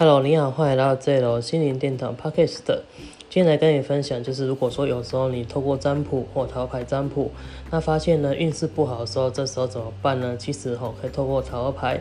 [0.00, 2.62] Hello，你好，欢迎来到这楼心灵殿堂 Podcast。
[3.28, 7.32] 今天来跟你分享，就是如果说有时候你透过占卜或桃牌占卜，
[7.72, 10.36] 那发现呢运势不好的时候，这时候怎么办呢？
[10.38, 12.00] 其实吼，可以透过桃牌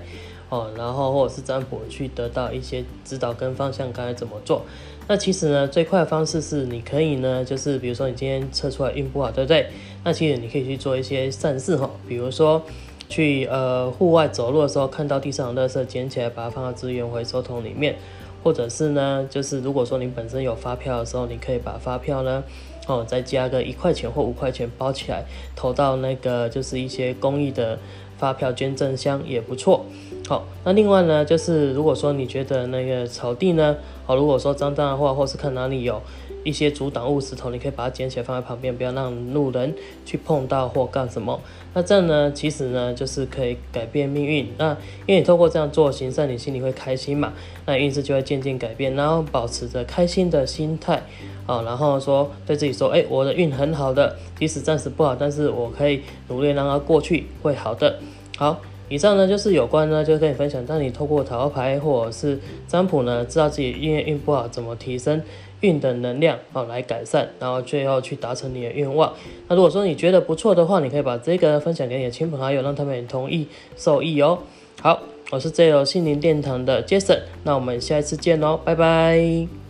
[0.50, 4.62] 哦，然后或者是占卜去得到一些指导跟方向，该怎么做。
[5.08, 9.72] 那其实呢，最快的方式是你可以呢，就是比如说你今天测出来运不好，对不对？
[10.04, 12.62] 那其实你可以去做一些善事哈，比如说。
[13.10, 17.96] 去呃户外走路的时候，看到地上的垃圾，捡起来把它放到资源回收桶里面，
[18.44, 22.44] 或者是呢，就是如果说你本身有发票的时候，你可以把发票呢，
[22.88, 25.24] 哦再加个一块钱或五块钱包起来，
[25.56, 27.80] 投到那个就是一些公益的
[28.18, 29.86] 发票捐赠箱也不错。
[30.28, 36.02] 好，那另外呢，就是如果说你觉得那个草地呢，哦如果说脏脏的话，或是看哪里有。
[36.44, 41.42] 一些阻挡物石头，你可以把它捡起来放在旁边，不要让路人去碰到或干什么。
[41.74, 44.48] 那这样呢，其实呢，就是可以改变命运。
[44.58, 44.70] 那
[45.06, 47.34] 因为你透过这样做行善，你心里会开心嘛，
[47.66, 48.96] 那运势就会渐渐改变。
[48.96, 51.04] 然后保持着开心的心态
[51.48, 57.98] 啊，然后说对自己说，哎，我的运很好的，即使暂时不好，但是我可以努力让它过去，会好的。
[58.38, 58.60] 好，
[58.90, 65.22] 以上呢就是有关呢，就跟你分享，当你透过塔罗牌或者是占卜呢，知道自己因为运不好怎么提升。
[65.62, 69.12] 运的能量哦来改善，然后最后去达成你的愿望。
[69.48, 74.38] 那如果说你觉得不错的话，你可以把这个分享给你的亲朋好友，让他们也同意受益哦。
[74.84, 75.00] 好，
[75.32, 79.67] 我是 J 楼心灵殿堂的 Jason，那我们下一次见喽，拜拜。